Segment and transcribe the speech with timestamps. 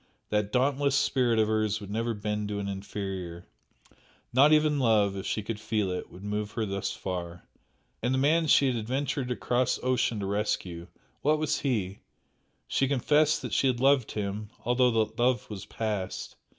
[0.29, 3.45] That dauntless spirit of hers would never bend to an inferior,
[4.33, 7.47] not even love (if she could feel it) would move her thus far.
[8.01, 10.87] And the man she had adventured across ocean to rescue
[11.21, 11.99] what was he?
[12.67, 16.35] She confessed that she had loved him, though that love was past.